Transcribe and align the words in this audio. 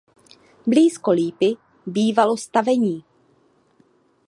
Blízko 0.67 1.11
lípy 1.11 1.57
bývalo 1.85 2.37
stavení. 2.37 3.05